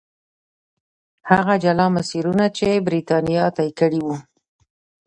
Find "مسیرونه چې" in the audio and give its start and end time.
1.97-2.67